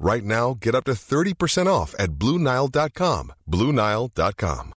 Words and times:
Right 0.00 0.24
now, 0.24 0.56
get 0.58 0.74
up 0.74 0.84
to 0.84 0.92
30% 0.92 1.66
off 1.66 1.94
at 1.98 2.12
BlueNile.com. 2.12 3.32
BlueNile.com. 3.46 4.72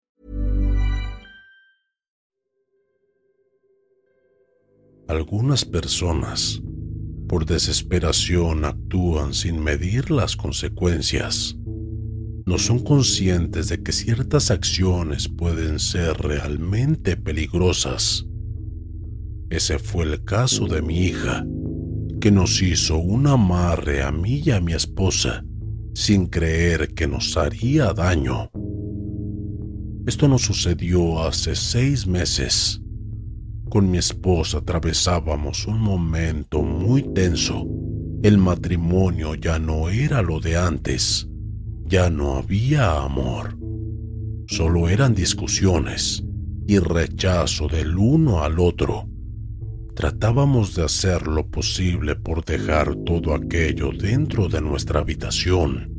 Algunas 5.10 5.64
personas, 5.64 6.62
por 7.28 7.44
desesperación, 7.44 8.64
actúan 8.64 9.34
sin 9.34 9.62
medir 9.62 10.10
las 10.10 10.36
consecuencias. 10.36 11.56
No 12.46 12.58
son 12.58 12.78
conscientes 12.78 13.68
de 13.68 13.82
que 13.82 13.92
ciertas 13.92 14.50
acciones 14.50 15.28
pueden 15.28 15.80
ser 15.80 16.16
realmente 16.16 17.16
peligrosas. 17.16 18.24
Ese 19.50 19.78
fue 19.80 20.04
el 20.04 20.24
caso 20.24 20.66
de 20.66 20.80
mi 20.80 21.00
hija, 21.00 21.44
que 22.20 22.30
nos 22.30 22.62
hizo 22.62 22.98
un 22.98 23.26
amarre 23.26 24.02
a 24.02 24.12
mí 24.12 24.42
y 24.44 24.50
a 24.50 24.60
mi 24.60 24.74
esposa 24.74 25.42
sin 25.94 26.26
creer 26.26 26.94
que 26.94 27.06
nos 27.06 27.36
haría 27.36 27.92
daño. 27.92 28.50
Esto 30.06 30.28
nos 30.28 30.42
sucedió 30.42 31.22
hace 31.22 31.54
seis 31.54 32.06
meses. 32.06 32.80
Con 33.68 33.90
mi 33.90 33.98
esposa 33.98 34.58
atravesábamos 34.58 35.66
un 35.66 35.80
momento 35.80 36.62
muy 36.62 37.02
tenso. 37.14 37.66
El 38.22 38.38
matrimonio 38.38 39.34
ya 39.34 39.58
no 39.58 39.88
era 39.88 40.22
lo 40.22 40.40
de 40.40 40.56
antes. 40.56 41.28
Ya 41.86 42.10
no 42.10 42.36
había 42.36 43.02
amor. 43.02 43.58
Solo 44.46 44.88
eran 44.88 45.14
discusiones 45.14 46.24
y 46.66 46.78
rechazo 46.78 47.68
del 47.68 47.96
uno 47.96 48.42
al 48.42 48.58
otro. 48.58 49.08
Tratábamos 50.00 50.74
de 50.74 50.82
hacer 50.82 51.26
lo 51.26 51.46
posible 51.48 52.16
por 52.16 52.42
dejar 52.42 52.94
todo 53.04 53.34
aquello 53.34 53.90
dentro 53.92 54.48
de 54.48 54.62
nuestra 54.62 55.00
habitación. 55.00 55.92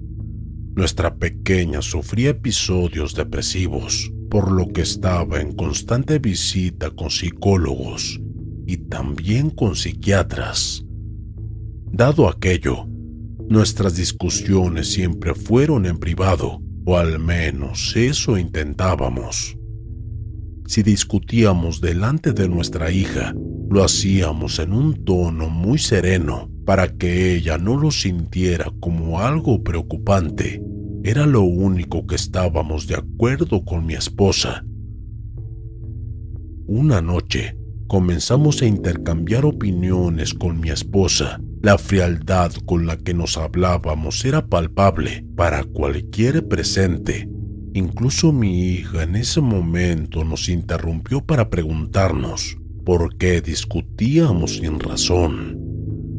Nuestra 0.76 1.18
pequeña 1.18 1.84
sufría 1.84 2.32
episodios 2.32 3.14
depresivos, 3.14 4.12
por 4.32 4.52
lo 4.52 4.70
que 4.70 4.82
estaba 4.82 5.40
en 5.40 5.52
constante 5.52 6.18
visita 6.18 6.90
con 6.90 7.12
psicólogos 7.12 8.20
y 8.66 8.78
también 8.78 9.52
con 9.52 9.76
psiquiatras. 9.76 10.84
Dado 11.92 12.28
aquello, 12.28 12.88
nuestras 13.50 13.96
discusiones 13.96 14.92
siempre 14.92 15.36
fueron 15.36 15.86
en 15.86 16.00
privado, 16.00 16.60
o 16.86 16.98
al 16.98 17.20
menos 17.20 17.94
eso 17.96 18.40
intentábamos. 18.40 19.56
Si 20.66 20.82
discutíamos 20.82 21.82
delante 21.82 22.34
de 22.34 22.50
nuestra 22.50 22.90
hija, 22.90 23.36
lo 23.72 23.86
hacíamos 23.86 24.60
en 24.60 24.74
un 24.74 25.06
tono 25.06 25.50
muy 25.50 25.80
sereno 25.80 26.52
para 26.66 26.90
que 26.90 27.34
ella 27.34 27.58
no 27.58 27.78
lo 27.78 27.90
sintiera 27.90 28.70
como 28.82 29.22
algo 29.22 29.64
preocupante. 29.64 30.62
Era 31.06 31.26
lo 31.26 31.44
único 31.44 32.06
que 32.06 32.16
estábamos 32.16 32.86
de 32.88 32.96
acuerdo 32.96 33.64
con 33.64 33.86
mi 33.86 33.94
esposa. 33.94 34.66
Una 36.68 37.02
noche 37.02 37.58
comenzamos 37.88 38.62
a 38.62 38.66
intercambiar 38.66 39.46
opiniones 39.46 40.34
con 40.34 40.60
mi 40.60 40.70
esposa. 40.70 41.40
La 41.62 41.78
frialdad 41.78 42.52
con 42.66 42.86
la 42.86 42.98
que 42.98 43.14
nos 43.14 43.38
hablábamos 43.38 44.26
era 44.26 44.46
palpable 44.46 45.26
para 45.38 45.64
cualquier 45.64 46.46
presente. 46.46 47.30
Incluso 47.74 48.34
mi 48.34 48.74
hija 48.74 49.04
en 49.04 49.16
ese 49.16 49.40
momento 49.40 50.26
nos 50.26 50.50
interrumpió 50.50 51.22
para 51.22 51.50
preguntarnos 51.50 52.58
por 52.84 53.18
qué 53.18 53.42
discutíamos 53.42 54.58
sin 54.58 54.80
razón. 54.80 55.60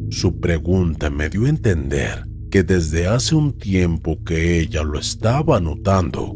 Su 0.09 0.39
pregunta 0.39 1.09
me 1.09 1.29
dio 1.29 1.45
a 1.45 1.49
entender 1.49 2.25
que 2.51 2.63
desde 2.63 3.07
hace 3.07 3.35
un 3.35 3.57
tiempo 3.57 4.23
que 4.23 4.59
ella 4.59 4.83
lo 4.83 4.99
estaba 4.99 5.59
notando. 5.59 6.35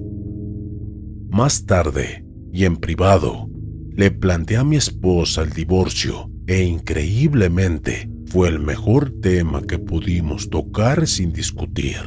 Más 1.30 1.66
tarde, 1.66 2.26
y 2.52 2.66
en 2.66 2.78
privado, 2.78 3.50
le 3.96 4.12
planteé 4.12 4.58
a 4.58 4.64
mi 4.64 4.78
esposa 4.78 5.44
el 5.44 5.52
divorcio 5.52 6.32
e 6.48 6.64
increíblemente 6.64 8.10
fue 8.28 8.50
el 8.50 8.60
mejor 8.60 9.12
tema 9.22 9.62
que 9.62 9.80
pudimos 9.80 10.50
tocar 10.50 11.08
sin 11.08 11.32
discutir. 11.32 11.98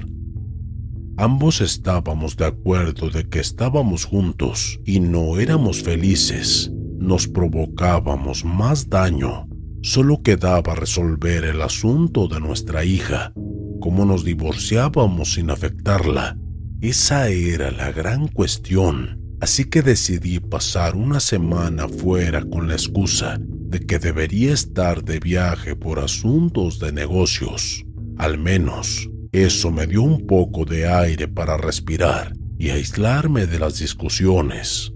Ambos 1.16 1.60
estábamos 1.60 2.36
de 2.36 2.46
acuerdo 2.46 3.10
de 3.10 3.28
que 3.28 3.40
estábamos 3.40 4.06
juntos 4.06 4.80
y 4.84 5.00
no 5.00 5.38
éramos 5.38 5.82
felices. 5.82 6.72
Nos 7.00 7.26
provocábamos 7.26 8.44
más 8.44 8.90
daño. 8.90 9.48
Solo 9.80 10.22
quedaba 10.22 10.74
resolver 10.74 11.44
el 11.44 11.62
asunto 11.62 12.28
de 12.28 12.40
nuestra 12.40 12.84
hija, 12.84 13.32
cómo 13.80 14.04
nos 14.04 14.22
divorciábamos 14.22 15.32
sin 15.32 15.50
afectarla. 15.50 16.36
Esa 16.82 17.28
era 17.28 17.70
la 17.70 17.90
gran 17.90 18.28
cuestión. 18.28 19.18
Así 19.40 19.64
que 19.64 19.80
decidí 19.80 20.40
pasar 20.40 20.94
una 20.94 21.20
semana 21.20 21.88
fuera 21.88 22.44
con 22.44 22.68
la 22.68 22.74
excusa 22.74 23.38
de 23.40 23.80
que 23.80 23.98
debería 23.98 24.52
estar 24.52 25.02
de 25.02 25.20
viaje 25.20 25.74
por 25.74 26.00
asuntos 26.00 26.78
de 26.80 26.92
negocios. 26.92 27.82
Al 28.18 28.36
menos 28.36 29.08
eso 29.32 29.70
me 29.70 29.86
dio 29.86 30.02
un 30.02 30.26
poco 30.26 30.66
de 30.66 30.86
aire 30.86 31.28
para 31.28 31.56
respirar 31.56 32.34
y 32.58 32.68
aislarme 32.68 33.46
de 33.46 33.58
las 33.58 33.78
discusiones. 33.78 34.92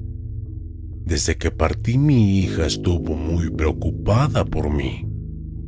Desde 1.04 1.36
que 1.36 1.51
partí 1.51 1.98
mi 1.98 2.39
hija 2.39 2.66
estuvo 2.66 3.15
muy 3.15 3.51
preocupada 3.51 4.45
por 4.45 4.71
mí. 4.71 5.06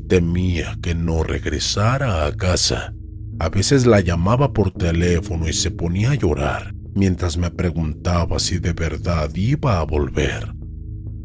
Temía 0.09 0.79
que 0.81 0.95
no 0.95 1.23
regresara 1.23 2.27
a 2.27 2.37
casa. 2.37 2.95
A 3.39 3.49
veces 3.51 3.87
la 3.87 4.01
llamaba 4.01 4.53
por 4.53 4.71
teléfono 4.71 5.49
y 5.49 5.53
se 5.53 5.71
ponía 5.71 6.13
a 6.13 6.15
llorar 6.15 6.75
mientras 6.95 7.37
me 7.37 7.51
preguntaba 7.51 8.39
si 8.39 8.59
de 8.59 8.73
verdad 8.73 9.31
iba 9.35 9.79
a 9.79 9.85
volver. 9.85 10.55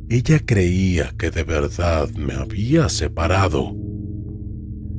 Ella 0.10 0.40
creía 0.46 1.13
que 1.18 1.31
de 1.31 1.44
verdad 1.44 2.10
me 2.10 2.34
había 2.34 2.90
separado 2.90 3.74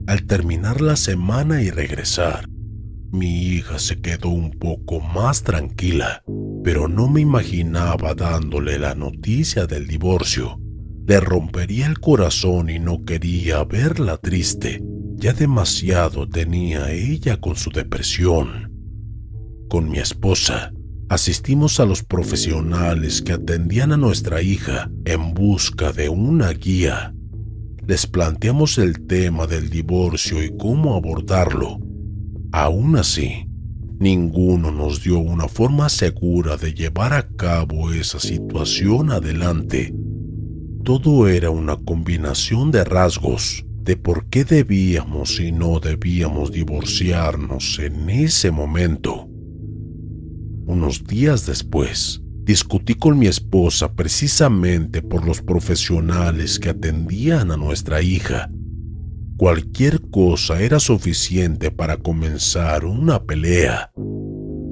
al 0.06 0.24
terminar 0.24 0.80
la 0.80 0.96
semana 0.96 1.62
y 1.62 1.70
regresar, 1.70 2.48
mi 3.12 3.42
hija 3.42 3.78
se 3.78 4.00
quedó 4.00 4.30
un 4.30 4.52
poco 4.52 5.00
más 5.00 5.42
tranquila, 5.42 6.24
pero 6.64 6.88
no 6.88 7.08
me 7.08 7.20
imaginaba 7.20 8.14
dándole 8.14 8.78
la 8.78 8.94
noticia 8.94 9.66
del 9.66 9.86
divorcio. 9.86 10.58
Le 11.06 11.20
rompería 11.20 11.86
el 11.86 12.00
corazón 12.00 12.70
y 12.70 12.78
no 12.78 13.04
quería 13.04 13.64
verla 13.64 14.16
triste. 14.16 14.82
Ya 15.16 15.34
demasiado 15.34 16.26
tenía 16.26 16.90
ella 16.90 17.38
con 17.38 17.54
su 17.54 17.70
depresión. 17.70 18.72
Con 19.68 19.90
mi 19.90 19.98
esposa, 19.98 20.72
asistimos 21.10 21.80
a 21.80 21.84
los 21.84 22.02
profesionales 22.02 23.20
que 23.20 23.32
atendían 23.32 23.92
a 23.92 23.98
nuestra 23.98 24.40
hija 24.40 24.90
en 25.04 25.34
busca 25.34 25.92
de 25.92 26.08
una 26.08 26.50
guía. 26.52 27.14
Les 27.86 28.06
planteamos 28.06 28.78
el 28.78 29.06
tema 29.06 29.46
del 29.46 29.68
divorcio 29.68 30.42
y 30.42 30.56
cómo 30.56 30.94
abordarlo. 30.96 31.78
Aún 32.52 32.96
así, 32.96 33.48
ninguno 33.98 34.70
nos 34.70 35.02
dio 35.02 35.18
una 35.18 35.48
forma 35.48 35.88
segura 35.88 36.58
de 36.58 36.74
llevar 36.74 37.14
a 37.14 37.26
cabo 37.26 37.92
esa 37.92 38.20
situación 38.20 39.10
adelante. 39.10 39.94
Todo 40.84 41.28
era 41.28 41.48
una 41.48 41.76
combinación 41.76 42.70
de 42.70 42.84
rasgos 42.84 43.64
de 43.82 43.96
por 43.96 44.26
qué 44.26 44.44
debíamos 44.44 45.40
y 45.40 45.50
no 45.50 45.80
debíamos 45.80 46.52
divorciarnos 46.52 47.78
en 47.78 48.10
ese 48.10 48.50
momento. 48.50 49.28
Unos 50.66 51.04
días 51.04 51.46
después, 51.46 52.20
discutí 52.44 52.94
con 52.94 53.18
mi 53.18 53.28
esposa 53.28 53.94
precisamente 53.94 55.00
por 55.00 55.24
los 55.24 55.40
profesionales 55.40 56.58
que 56.58 56.68
atendían 56.68 57.50
a 57.50 57.56
nuestra 57.56 58.02
hija. 58.02 58.50
Cualquier 59.36 60.00
cosa 60.10 60.60
era 60.60 60.78
suficiente 60.78 61.70
para 61.70 61.96
comenzar 61.96 62.84
una 62.84 63.22
pelea. 63.22 63.90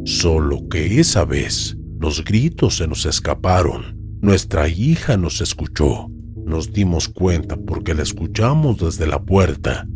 Solo 0.04 0.68
que 0.68 1.00
esa 1.00 1.24
vez 1.24 1.76
los 1.98 2.24
gritos 2.24 2.76
se 2.76 2.86
nos 2.86 3.06
escaparon. 3.06 3.98
Nuestra 4.20 4.68
hija 4.68 5.16
nos 5.16 5.40
escuchó. 5.40 6.08
Nos 6.44 6.72
dimos 6.72 7.08
cuenta 7.08 7.56
porque 7.56 7.94
la 7.94 8.02
escuchamos 8.02 8.78
desde 8.78 9.06
la 9.06 9.22
puerta 9.22 9.86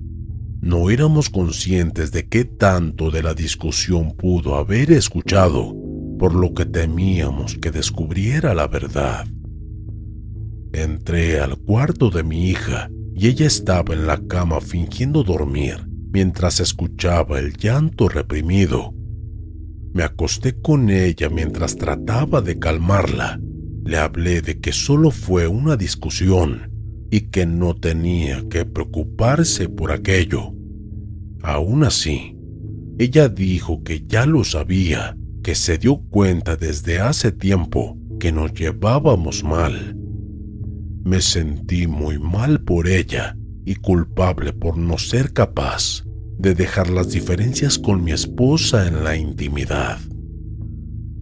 no 0.64 0.88
éramos 0.88 1.28
conscientes 1.28 2.10
de 2.10 2.26
qué 2.26 2.46
tanto 2.46 3.10
de 3.10 3.22
la 3.22 3.34
discusión 3.34 4.12
pudo 4.12 4.56
haber 4.56 4.92
escuchado, 4.92 5.76
por 6.18 6.34
lo 6.34 6.54
que 6.54 6.64
temíamos 6.64 7.58
que 7.58 7.70
descubriera 7.70 8.54
la 8.54 8.66
verdad. 8.66 9.26
Entré 10.72 11.38
al 11.38 11.58
cuarto 11.58 12.08
de 12.08 12.22
mi 12.22 12.48
hija 12.48 12.88
y 13.14 13.28
ella 13.28 13.46
estaba 13.46 13.94
en 13.94 14.06
la 14.06 14.20
cama 14.26 14.60
fingiendo 14.60 15.22
dormir 15.22 15.86
mientras 16.12 16.60
escuchaba 16.60 17.38
el 17.38 17.54
llanto 17.56 18.08
reprimido. 18.08 18.94
Me 19.92 20.02
acosté 20.02 20.60
con 20.60 20.90
ella 20.90 21.28
mientras 21.28 21.76
trataba 21.76 22.40
de 22.40 22.58
calmarla. 22.58 23.40
Le 23.84 23.98
hablé 23.98 24.40
de 24.40 24.60
que 24.60 24.72
solo 24.72 25.10
fue 25.10 25.46
una 25.46 25.76
discusión 25.76 26.70
y 27.10 27.22
que 27.30 27.46
no 27.46 27.74
tenía 27.74 28.48
que 28.48 28.64
preocuparse 28.64 29.68
por 29.68 29.92
aquello. 29.92 30.52
Aún 31.42 31.84
así, 31.84 32.36
ella 32.98 33.28
dijo 33.28 33.82
que 33.82 34.04
ya 34.06 34.24
lo 34.24 34.44
sabía, 34.44 35.16
que 35.42 35.54
se 35.54 35.78
dio 35.78 35.98
cuenta 36.10 36.56
desde 36.56 37.00
hace 37.00 37.32
tiempo 37.32 37.98
que 38.18 38.32
nos 38.32 38.52
llevábamos 38.54 39.44
mal. 39.44 39.96
Me 41.04 41.20
sentí 41.20 41.86
muy 41.86 42.18
mal 42.18 42.62
por 42.62 42.88
ella 42.88 43.36
y 43.66 43.74
culpable 43.74 44.54
por 44.54 44.78
no 44.78 44.96
ser 44.96 45.32
capaz 45.32 46.04
de 46.38 46.54
dejar 46.54 46.88
las 46.88 47.10
diferencias 47.10 47.78
con 47.78 48.02
mi 48.02 48.12
esposa 48.12 48.88
en 48.88 49.04
la 49.04 49.14
intimidad. 49.14 49.98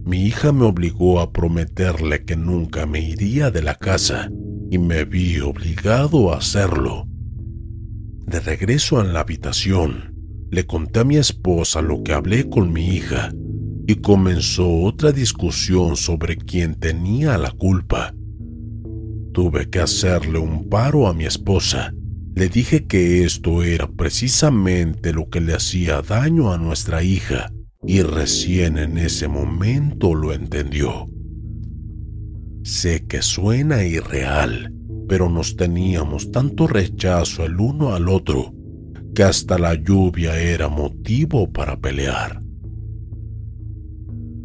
Mi 0.05 0.25
hija 0.25 0.51
me 0.51 0.65
obligó 0.65 1.19
a 1.19 1.31
prometerle 1.31 2.23
que 2.23 2.35
nunca 2.35 2.85
me 2.85 3.01
iría 3.01 3.51
de 3.51 3.61
la 3.61 3.75
casa 3.75 4.29
y 4.71 4.77
me 4.77 5.05
vi 5.05 5.39
obligado 5.39 6.33
a 6.33 6.37
hacerlo. 6.37 7.07
De 8.25 8.39
regreso 8.39 8.99
a 8.99 9.03
la 9.03 9.19
habitación, 9.19 10.13
le 10.49 10.65
conté 10.65 11.01
a 11.01 11.03
mi 11.03 11.17
esposa 11.17 11.81
lo 11.81 12.03
que 12.03 12.13
hablé 12.13 12.49
con 12.49 12.71
mi 12.71 12.87
hija 12.87 13.33
y 13.85 13.95
comenzó 13.95 14.81
otra 14.83 15.11
discusión 15.11 15.97
sobre 15.97 16.37
quién 16.37 16.75
tenía 16.75 17.37
la 17.37 17.51
culpa. 17.51 18.13
Tuve 19.33 19.67
que 19.69 19.79
hacerle 19.79 20.37
un 20.37 20.69
paro 20.69 21.07
a 21.07 21.13
mi 21.13 21.25
esposa. 21.25 21.91
Le 22.35 22.49
dije 22.49 22.85
que 22.85 23.23
esto 23.23 23.63
era 23.63 23.87
precisamente 23.87 25.11
lo 25.11 25.29
que 25.29 25.41
le 25.41 25.55
hacía 25.55 26.03
daño 26.03 26.53
a 26.53 26.59
nuestra 26.59 27.03
hija 27.03 27.51
y 27.85 28.03
recién 28.03 28.77
en 28.77 28.97
ese 28.99 29.27
momento 29.27 30.13
lo 30.13 30.33
entendió. 30.33 31.07
Sé 32.63 33.05
que 33.07 33.23
suena 33.23 33.83
irreal, 33.83 34.71
pero 35.07 35.29
nos 35.29 35.55
teníamos 35.55 36.31
tanto 36.31 36.67
rechazo 36.67 37.43
el 37.43 37.59
uno 37.59 37.93
al 37.95 38.09
otro 38.09 38.53
que 39.15 39.23
hasta 39.23 39.57
la 39.57 39.73
lluvia 39.73 40.39
era 40.39 40.69
motivo 40.69 41.51
para 41.51 41.79
pelear. 41.79 42.39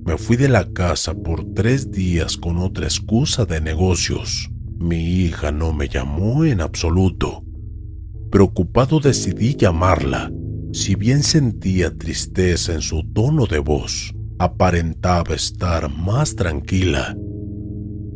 Me 0.05 0.17
fui 0.17 0.37
de 0.37 0.49
la 0.49 0.73
casa 0.73 1.15
por 1.15 1.45
tres 1.53 1.91
días 1.91 2.39
con 2.39 2.57
otra 2.57 2.87
excusa 2.87 3.45
de 3.45 3.61
negocios. 3.61 4.51
Mi 4.79 5.25
hija 5.25 5.51
no 5.51 5.73
me 5.73 5.89
llamó 5.89 6.45
en 6.45 6.61
absoluto. 6.61 7.45
Preocupado 8.31 9.01
decidí 9.01 9.55
llamarla 9.57 10.31
si 10.73 10.95
bien 10.95 11.23
sentía 11.23 11.97
tristeza 11.97 12.75
en 12.75 12.83
su 12.83 13.03
tono 13.03 13.47
de 13.47 13.59
voz, 13.59 14.15
aparentaba 14.39 15.35
estar 15.35 15.91
más 15.91 16.37
tranquila. 16.37 17.17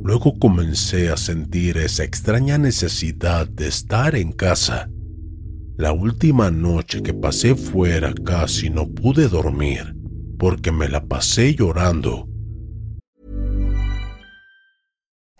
Luego 0.05 0.39
comencé 0.39 1.09
a 1.09 1.17
sentir 1.17 1.79
esa 1.79 2.05
extraña 2.05 2.59
necesidad 2.59 3.49
de 3.49 3.69
estar 3.69 4.15
en 4.15 4.33
casa. 4.33 4.91
La 5.79 5.93
última 5.93 6.51
noche 6.51 7.03
que 7.03 7.15
pasé 7.15 7.55
fuera 7.55 8.13
casi 8.13 8.69
no 8.69 8.87
pude 8.89 9.29
dormir 9.29 9.97
porque 10.39 10.73
me 10.73 10.89
la 10.89 11.05
pasé 11.05 11.55
llorando 11.55 12.29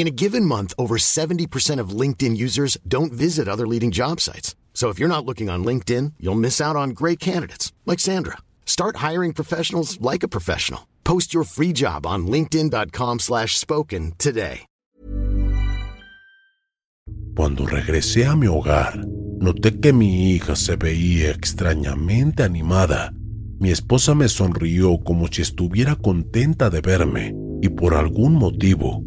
In 0.00 0.06
a 0.06 0.22
given 0.24 0.46
month, 0.46 0.72
over 0.78 0.96
70% 0.96 1.78
of 1.78 1.90
LinkedIn 1.90 2.34
users 2.34 2.78
don't 2.88 3.12
visit 3.12 3.46
other 3.46 3.66
leading 3.66 3.90
job 3.90 4.18
sites. 4.18 4.54
So 4.72 4.88
if 4.88 4.98
you're 4.98 5.14
not 5.14 5.26
looking 5.26 5.50
on 5.50 5.62
LinkedIn, 5.62 6.14
you'll 6.18 6.40
miss 6.40 6.58
out 6.58 6.74
on 6.74 6.94
great 6.94 7.18
candidates 7.20 7.74
like 7.84 8.00
Sandra. 8.00 8.38
Start 8.64 9.04
hiring 9.06 9.34
professionals 9.34 10.00
like 10.00 10.22
a 10.22 10.28
professional. 10.28 10.88
Post 11.04 11.34
your 11.34 11.44
free 11.44 11.74
job 11.74 12.06
on 12.06 12.26
linkedin.com/spoken 12.26 14.14
today. 14.16 14.64
Cuando 17.36 17.66
regresé 17.66 18.24
a 18.24 18.36
mi 18.36 18.46
hogar, 18.46 19.04
noté 19.38 19.80
que 19.80 19.92
mi 19.92 20.32
hija 20.32 20.56
se 20.56 20.76
veía 20.76 21.30
extrañamente 21.30 22.42
animada. 22.42 23.12
Mi 23.58 23.70
esposa 23.70 24.14
me 24.14 24.28
sonrió 24.28 24.98
como 25.04 25.28
si 25.28 25.42
estuviera 25.42 25.94
contenta 25.94 26.70
de 26.70 26.80
verme 26.80 27.34
y 27.60 27.68
por 27.68 27.92
algún 27.92 28.32
motivo 28.32 29.04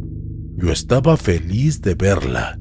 Yo 0.55 0.71
estaba 0.71 1.17
feliz 1.17 1.81
de 1.81 1.95
verla. 1.95 2.59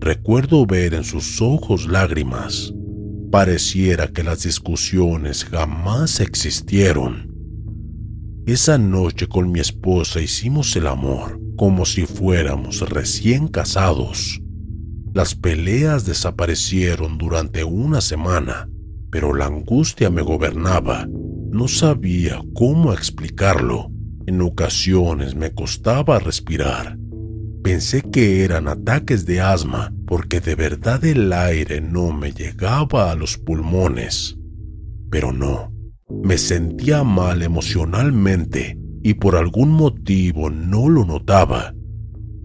Recuerdo 0.00 0.66
ver 0.66 0.94
en 0.94 1.04
sus 1.04 1.40
ojos 1.40 1.86
lágrimas. 1.88 2.72
Pareciera 3.30 4.08
que 4.08 4.22
las 4.22 4.42
discusiones 4.42 5.44
jamás 5.44 6.20
existieron. 6.20 7.34
Esa 8.46 8.78
noche 8.78 9.26
con 9.28 9.50
mi 9.50 9.60
esposa 9.60 10.20
hicimos 10.20 10.74
el 10.76 10.86
amor 10.86 11.38
como 11.58 11.84
si 11.84 12.06
fuéramos 12.06 12.88
recién 12.88 13.48
casados. 13.48 14.40
Las 15.12 15.34
peleas 15.34 16.06
desaparecieron 16.06 17.18
durante 17.18 17.64
una 17.64 18.00
semana, 18.00 18.70
pero 19.10 19.34
la 19.34 19.46
angustia 19.46 20.08
me 20.08 20.22
gobernaba. 20.22 21.08
No 21.50 21.66
sabía 21.66 22.40
cómo 22.54 22.92
explicarlo. 22.92 23.90
En 24.28 24.42
ocasiones 24.42 25.36
me 25.36 25.54
costaba 25.54 26.18
respirar. 26.18 26.98
Pensé 27.62 28.02
que 28.02 28.44
eran 28.44 28.68
ataques 28.68 29.24
de 29.24 29.40
asma 29.40 29.90
porque 30.06 30.40
de 30.40 30.54
verdad 30.54 31.02
el 31.06 31.32
aire 31.32 31.80
no 31.80 32.12
me 32.12 32.32
llegaba 32.32 33.10
a 33.10 33.14
los 33.14 33.38
pulmones. 33.38 34.36
Pero 35.10 35.32
no, 35.32 35.72
me 36.22 36.36
sentía 36.36 37.04
mal 37.04 37.40
emocionalmente 37.40 38.78
y 39.02 39.14
por 39.14 39.34
algún 39.34 39.70
motivo 39.70 40.50
no 40.50 40.90
lo 40.90 41.06
notaba. 41.06 41.74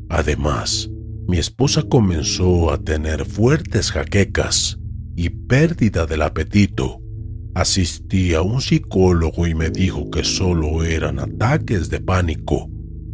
Además, 0.07 0.89
mi 1.27 1.37
esposa 1.37 1.81
comenzó 1.81 2.71
a 2.71 2.77
tener 2.77 3.25
fuertes 3.25 3.91
jaquecas 3.91 4.79
y 5.17 5.31
pérdida 5.31 6.05
del 6.05 6.21
apetito. 6.21 7.01
Asistí 7.55 8.33
a 8.33 8.41
un 8.41 8.61
psicólogo 8.61 9.45
y 9.45 9.53
me 9.53 9.69
dijo 9.69 10.09
que 10.09 10.23
solo 10.23 10.83
eran 10.83 11.19
ataques 11.19 11.89
de 11.89 11.99
pánico. 11.99 12.69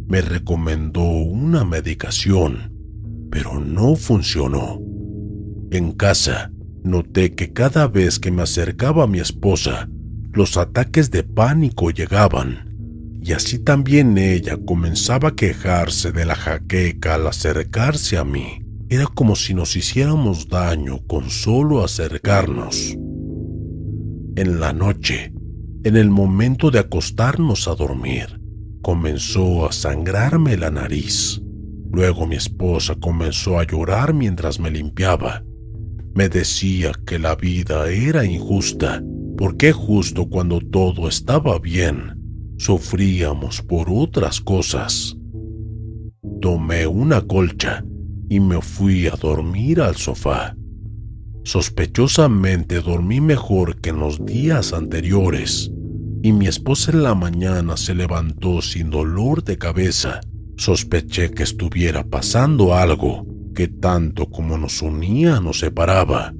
Me 0.08 0.22
recomendó 0.22 1.02
una 1.02 1.64
medicación, 1.64 2.72
pero 3.30 3.60
no 3.60 3.96
funcionó. 3.96 4.80
En 5.70 5.92
casa, 5.92 6.50
noté 6.82 7.34
que 7.34 7.52
cada 7.52 7.86
vez 7.86 8.18
que 8.18 8.30
me 8.30 8.42
acercaba 8.42 9.04
a 9.04 9.06
mi 9.06 9.20
esposa, 9.20 9.88
los 10.32 10.56
ataques 10.56 11.10
de 11.10 11.22
pánico 11.22 11.90
llegaban 11.90 12.70
y 13.22 13.32
así 13.32 13.58
también 13.58 14.16
ella 14.16 14.56
comenzaba 14.64 15.28
a 15.28 15.36
quejarse 15.36 16.12
de 16.12 16.24
la 16.24 16.34
jaqueca 16.34 17.16
al 17.16 17.26
acercarse 17.26 18.16
a 18.16 18.24
mí. 18.24 18.62
Era 18.88 19.06
como 19.06 19.36
si 19.36 19.52
nos 19.52 19.76
hiciéramos 19.76 20.48
daño 20.48 21.00
con 21.06 21.28
solo 21.30 21.84
acercarnos. 21.84 22.96
En 24.36 24.60
la 24.60 24.72
noche, 24.72 25.32
en 25.82 25.96
el 25.96 26.08
momento 26.08 26.70
de 26.70 26.78
acostarnos 26.78 27.66
a 27.66 27.74
dormir, 27.74 28.40
comenzó 28.80 29.66
a 29.66 29.72
sangrarme 29.72 30.56
la 30.56 30.70
nariz. 30.70 31.42
Luego 31.90 32.26
mi 32.26 32.36
esposa 32.36 32.94
comenzó 32.94 33.58
a 33.58 33.66
llorar 33.66 34.14
mientras 34.14 34.60
me 34.60 34.70
limpiaba. 34.70 35.42
Me 36.14 36.28
decía 36.28 36.92
que 37.04 37.18
la 37.18 37.34
vida 37.34 37.90
era 37.90 38.24
injusta, 38.24 39.02
porque 39.36 39.72
justo 39.72 40.28
cuando 40.28 40.60
todo 40.60 41.08
estaba 41.08 41.58
bien, 41.58 42.54
sufríamos 42.58 43.62
por 43.62 43.88
otras 43.90 44.40
cosas. 44.40 45.16
Tomé 46.40 46.86
una 46.86 47.20
colcha 47.20 47.84
y 48.28 48.38
me 48.38 48.60
fui 48.62 49.08
a 49.08 49.16
dormir 49.16 49.80
al 49.80 49.96
sofá. 49.96 50.54
Sospechosamente 51.44 52.80
dormí 52.80 53.20
mejor 53.20 53.80
que 53.80 53.90
en 53.90 54.00
los 54.00 54.24
días 54.24 54.72
anteriores 54.72 55.70
y 56.22 56.32
mi 56.32 56.46
esposa 56.46 56.92
en 56.92 57.02
la 57.02 57.14
mañana 57.14 57.76
se 57.76 57.94
levantó 57.94 58.60
sin 58.60 58.90
dolor 58.90 59.42
de 59.42 59.56
cabeza. 59.56 60.20
Sospeché 60.56 61.30
que 61.30 61.42
estuviera 61.42 62.04
pasando 62.04 62.74
algo 62.74 63.26
que 63.54 63.68
tanto 63.68 64.30
como 64.30 64.58
nos 64.58 64.82
unía 64.82 65.40
nos 65.40 65.60
separaba. 65.60 66.34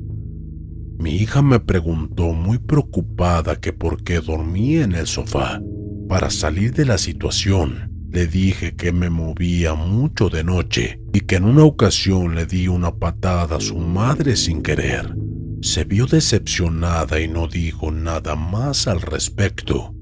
Mi 0.98 1.16
hija 1.16 1.40
me 1.40 1.60
preguntó 1.60 2.34
muy 2.34 2.58
preocupada 2.58 3.56
que 3.56 3.72
por 3.72 4.02
qué 4.02 4.20
dormía 4.20 4.84
en 4.84 4.92
el 4.92 5.06
sofá. 5.06 5.62
Para 6.08 6.28
salir 6.28 6.74
de 6.74 6.84
la 6.84 6.98
situación, 6.98 7.89
le 8.12 8.26
dije 8.26 8.74
que 8.74 8.92
me 8.92 9.08
movía 9.08 9.74
mucho 9.74 10.28
de 10.28 10.42
noche 10.42 11.00
y 11.12 11.20
que 11.20 11.36
en 11.36 11.44
una 11.44 11.64
ocasión 11.64 12.34
le 12.34 12.44
di 12.44 12.66
una 12.66 12.96
patada 12.96 13.56
a 13.56 13.60
su 13.60 13.76
madre 13.78 14.34
sin 14.36 14.62
querer. 14.62 15.14
Se 15.62 15.84
vio 15.84 16.06
decepcionada 16.06 17.20
y 17.20 17.28
no 17.28 17.46
dijo 17.46 17.92
nada 17.92 18.34
más 18.34 18.88
al 18.88 19.00
respecto. 19.00 19.94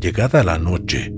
Llegada 0.00 0.42
la 0.42 0.58
noche, 0.58 1.14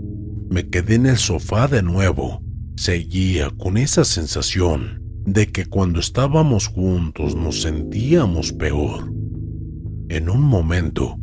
me 0.50 0.68
quedé 0.68 0.96
en 0.96 1.06
el 1.06 1.16
sofá 1.16 1.66
de 1.66 1.82
nuevo. 1.82 2.42
Seguía 2.76 3.50
con 3.50 3.76
esa 3.76 4.04
sensación 4.04 5.02
de 5.24 5.46
que 5.46 5.66
cuando 5.66 6.00
estábamos 6.00 6.66
juntos 6.66 7.34
nos 7.36 7.62
sentíamos 7.62 8.52
peor. 8.52 9.12
En 10.08 10.28
un 10.28 10.42
momento, 10.42 11.16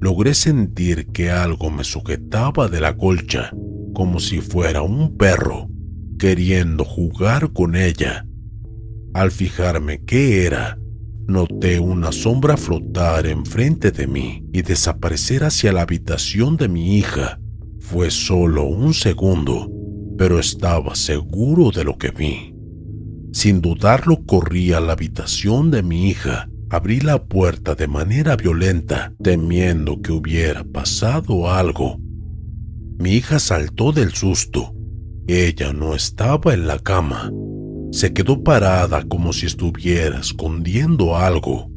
logré 0.00 0.34
sentir 0.34 1.06
que 1.06 1.30
algo 1.30 1.70
me 1.70 1.84
sujetaba 1.84 2.68
de 2.68 2.80
la 2.80 2.96
colcha, 2.96 3.50
como 3.96 4.20
si 4.20 4.42
fuera 4.42 4.82
un 4.82 5.16
perro, 5.16 5.70
queriendo 6.18 6.84
jugar 6.84 7.54
con 7.54 7.74
ella. 7.76 8.26
Al 9.14 9.30
fijarme 9.30 10.04
qué 10.04 10.44
era, 10.44 10.78
noté 11.26 11.80
una 11.80 12.12
sombra 12.12 12.58
flotar 12.58 13.26
enfrente 13.26 13.92
de 13.92 14.06
mí 14.06 14.44
y 14.52 14.60
desaparecer 14.60 15.44
hacia 15.44 15.72
la 15.72 15.80
habitación 15.80 16.58
de 16.58 16.68
mi 16.68 16.98
hija. 16.98 17.40
Fue 17.80 18.10
solo 18.10 18.64
un 18.64 18.92
segundo, 18.92 19.72
pero 20.18 20.38
estaba 20.38 20.94
seguro 20.94 21.70
de 21.70 21.84
lo 21.84 21.96
que 21.96 22.10
vi. 22.10 22.54
Sin 23.32 23.62
dudarlo 23.62 24.26
corrí 24.26 24.74
a 24.74 24.80
la 24.80 24.92
habitación 24.92 25.70
de 25.70 25.82
mi 25.82 26.10
hija 26.10 26.50
Abrí 26.68 26.98
la 26.98 27.22
puerta 27.22 27.76
de 27.76 27.86
manera 27.86 28.34
violenta, 28.34 29.12
temiendo 29.22 30.02
que 30.02 30.10
hubiera 30.10 30.64
pasado 30.64 31.48
algo. 31.48 32.00
Mi 32.98 33.12
hija 33.12 33.38
saltó 33.38 33.92
del 33.92 34.12
susto. 34.12 34.74
Ella 35.26 35.72
no 35.72 35.94
estaba 35.94 36.54
en 36.54 36.66
la 36.66 36.78
cama. 36.78 37.32
Se 37.92 38.12
quedó 38.12 38.42
parada 38.42 39.04
como 39.04 39.32
si 39.32 39.46
estuviera 39.46 40.20
escondiendo 40.20 41.16
algo. 41.16 41.70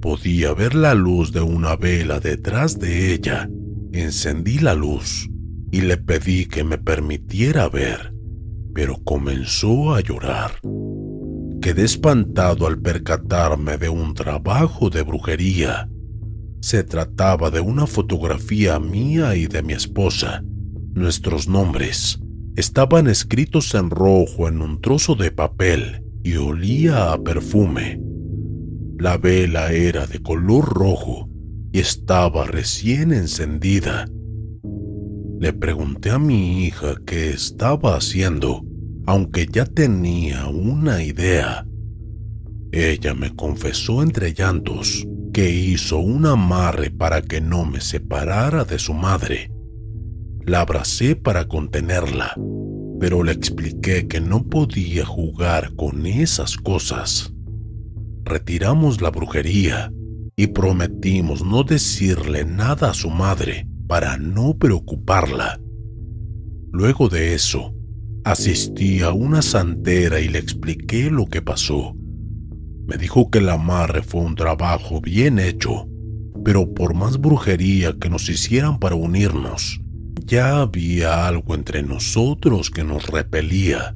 Podía 0.00 0.54
ver 0.54 0.74
la 0.74 0.94
luz 0.94 1.32
de 1.32 1.40
una 1.40 1.76
vela 1.76 2.20
detrás 2.20 2.78
de 2.78 3.12
ella. 3.12 3.50
Encendí 3.92 4.58
la 4.58 4.74
luz 4.74 5.28
y 5.70 5.82
le 5.82 5.96
pedí 5.96 6.46
que 6.46 6.64
me 6.64 6.78
permitiera 6.78 7.68
ver, 7.68 8.14
pero 8.74 9.02
comenzó 9.04 9.94
a 9.94 10.00
llorar. 10.00 10.52
Quedé 11.60 11.84
espantado 11.84 12.66
al 12.66 12.78
percatarme 12.78 13.76
de 13.76 13.88
un 13.88 14.14
trabajo 14.14 14.88
de 14.88 15.02
brujería. 15.02 15.90
Se 16.60 16.84
trataba 16.84 17.50
de 17.50 17.60
una 17.60 17.86
fotografía 17.86 18.78
mía 18.78 19.34
y 19.34 19.46
de 19.46 19.62
mi 19.62 19.72
esposa. 19.72 20.42
Nuestros 20.94 21.48
nombres 21.48 22.20
estaban 22.56 23.06
escritos 23.08 23.74
en 23.74 23.90
rojo 23.90 24.48
en 24.48 24.60
un 24.60 24.80
trozo 24.80 25.14
de 25.14 25.30
papel 25.30 26.04
y 26.22 26.36
olía 26.36 27.12
a 27.12 27.22
perfume. 27.22 28.00
La 28.98 29.16
vela 29.16 29.72
era 29.72 30.06
de 30.06 30.20
color 30.20 30.68
rojo 30.68 31.28
y 31.72 31.78
estaba 31.78 32.44
recién 32.46 33.12
encendida. 33.12 34.06
Le 35.38 35.52
pregunté 35.54 36.10
a 36.10 36.18
mi 36.18 36.64
hija 36.64 36.96
qué 37.06 37.30
estaba 37.30 37.96
haciendo 37.96 38.62
aunque 39.10 39.46
ya 39.46 39.64
tenía 39.64 40.46
una 40.46 41.02
idea. 41.02 41.66
Ella 42.70 43.12
me 43.12 43.34
confesó 43.34 44.04
entre 44.04 44.32
llantos 44.32 45.04
que 45.32 45.50
hizo 45.50 45.98
un 45.98 46.26
amarre 46.26 46.90
para 46.90 47.22
que 47.22 47.40
no 47.40 47.64
me 47.64 47.80
separara 47.80 48.64
de 48.64 48.78
su 48.78 48.94
madre. 48.94 49.50
La 50.44 50.60
abracé 50.60 51.16
para 51.16 51.46
contenerla, 51.46 52.34
pero 52.98 53.22
le 53.22 53.32
expliqué 53.32 54.08
que 54.08 54.20
no 54.20 54.44
podía 54.44 55.04
jugar 55.04 55.74
con 55.76 56.06
esas 56.06 56.56
cosas. 56.56 57.32
Retiramos 58.24 59.00
la 59.00 59.10
brujería 59.10 59.92
y 60.36 60.48
prometimos 60.48 61.44
no 61.44 61.62
decirle 61.64 62.44
nada 62.44 62.90
a 62.90 62.94
su 62.94 63.10
madre 63.10 63.68
para 63.86 64.16
no 64.16 64.56
preocuparla. 64.58 65.60
Luego 66.72 67.08
de 67.08 67.34
eso, 67.34 67.74
Asistí 68.24 69.00
a 69.00 69.12
una 69.12 69.40
santera 69.40 70.20
y 70.20 70.28
le 70.28 70.38
expliqué 70.38 71.10
lo 71.10 71.24
que 71.26 71.40
pasó. 71.40 71.96
Me 72.90 72.98
dijo 72.98 73.30
que 73.30 73.38
el 73.38 73.48
amarre 73.48 74.02
fue 74.02 74.22
un 74.22 74.34
trabajo 74.34 75.00
bien 75.00 75.38
hecho, 75.38 75.86
pero 76.44 76.74
por 76.74 76.92
más 76.92 77.20
brujería 77.20 77.94
que 78.00 78.10
nos 78.10 78.28
hicieran 78.28 78.80
para 78.80 78.96
unirnos, 78.96 79.80
ya 80.26 80.60
había 80.60 81.28
algo 81.28 81.54
entre 81.54 81.84
nosotros 81.84 82.68
que 82.68 82.82
nos 82.82 83.06
repelía. 83.06 83.94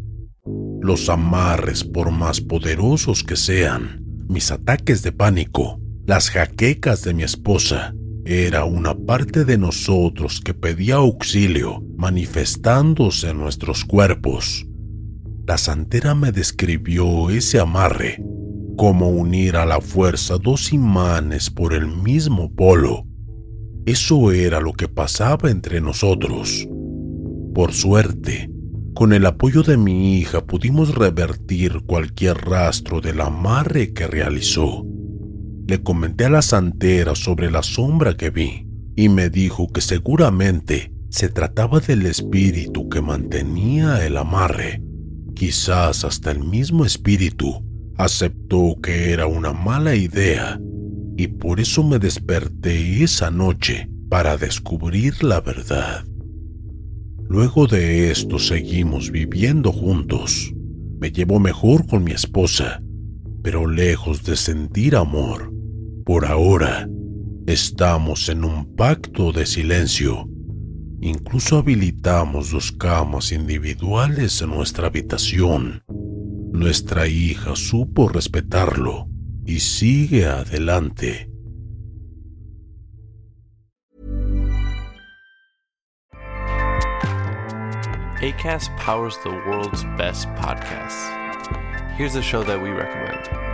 Los 0.81 1.09
amarres, 1.09 1.83
por 1.83 2.13
más 2.13 2.41
poderosos 2.41 3.25
que 3.25 3.35
sean, 3.35 4.01
mis 4.29 4.53
ataques 4.53 5.03
de 5.03 5.11
pánico, 5.11 5.81
las 6.07 6.31
jaquecas 6.31 7.03
de 7.03 7.15
mi 7.15 7.25
esposa, 7.25 7.97
era 8.25 8.65
una 8.65 8.95
parte 8.95 9.45
de 9.45 9.59
nosotros 9.59 10.41
que 10.41 10.55
pedía 10.55 10.97
auxilio 10.97 11.83
manifestándose 11.97 13.31
en 13.31 13.39
nuestros 13.39 13.85
cuerpos. 13.85 14.69
La 15.49 15.59
santera 15.59 16.15
me 16.15 16.31
describió 16.31 17.29
ese 17.31 17.59
amarre 17.59 18.23
como 18.77 19.09
unir 19.09 19.57
a 19.57 19.67
la 19.67 19.81
fuerza 19.81 20.39
dos 20.39 20.73
imanes 20.73 21.51
por 21.51 21.75
el 21.75 21.87
mismo 21.87 22.53
polo. 22.53 23.07
Eso 23.87 24.33
era 24.33 24.61
lo 24.61 24.73
que 24.73 24.89
pasaba 24.89 25.51
entre 25.51 25.81
nosotros. 25.81 26.67
Por 27.55 27.73
suerte, 27.73 28.51
con 28.95 29.13
el 29.13 29.27
apoyo 29.27 29.63
de 29.63 29.77
mi 29.77 30.19
hija 30.19 30.45
pudimos 30.47 30.95
revertir 30.95 31.83
cualquier 31.87 32.37
rastro 32.39 33.01
del 33.01 33.21
amarre 33.21 33.93
que 33.93 34.07
realizó. 34.07 34.87
Le 35.67 35.83
comenté 35.83 36.27
a 36.27 36.31
la 36.31 36.43
santera 36.43 37.15
sobre 37.15 37.51
la 37.51 37.63
sombra 37.63 38.17
que 38.17 38.31
vi 38.31 38.67
y 38.97 39.09
me 39.09 39.31
dijo 39.31 39.69
que 39.69 39.81
seguramente 39.81 40.93
se 41.11 41.29
trataba 41.29 41.81
del 41.81 42.07
espíritu 42.07 42.89
que 42.89 43.01
mantenía 43.01 44.05
el 44.07 44.17
amarre. 44.17 44.83
Quizás 45.35 46.05
hasta 46.05 46.31
el 46.31 46.45
mismo 46.45 46.85
espíritu 46.85 47.65
aceptó 47.97 48.77
que 48.83 49.13
era 49.13 49.27
una 49.27 49.53
mala 49.53 49.95
idea 49.95 50.61
y 51.17 51.29
por 51.29 51.61
eso 51.61 51.85
me 51.85 51.99
desperté 51.99 53.03
esa 53.03 53.31
noche 53.31 53.89
para 54.09 54.37
descubrir 54.37 55.23
la 55.23 55.41
verdad. 55.41 56.05
Luego 57.29 57.67
de 57.67 58.11
esto 58.11 58.39
seguimos 58.39 59.11
viviendo 59.11 59.73
juntos. 59.73 60.53
Me 61.01 61.11
llevo 61.11 61.41
mejor 61.41 61.87
con 61.87 62.05
mi 62.05 62.13
esposa, 62.13 62.83
pero 63.43 63.67
lejos 63.67 64.25
de 64.25 64.37
sentir 64.37 64.97
amor. 64.97 65.53
Por 66.05 66.27
ahora, 66.27 66.89
estamos 67.47 68.29
en 68.29 68.45
un 68.45 68.75
pacto 68.77 69.33
de 69.33 69.47
silencio. 69.47 70.29
Incluso 71.01 71.59
habilitamos 71.59 72.51
dos 72.51 72.73
camas 72.73 73.33
individuales 73.33 74.41
en 74.43 74.51
nuestra 74.51 74.87
habitación. 74.87 75.83
Nuestra 76.55 77.09
hija 77.09 77.57
supo 77.57 78.09
respetarlo 78.09 79.09
y 79.45 79.59
sigue 79.59 80.27
adelante. 80.27 81.29
ACAST 88.23 88.71
powers 88.77 89.19
the 89.25 89.31
world's 89.31 89.83
best 89.99 90.29
podcasts. 90.37 91.11
Here's 91.97 92.15
a 92.15 92.23
show 92.23 92.45
that 92.45 92.63
we 92.63 92.71
recommend. 92.71 93.54